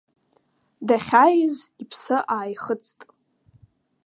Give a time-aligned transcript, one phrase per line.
[0.87, 2.99] Дахьааиз иԥсы ааихыҵт.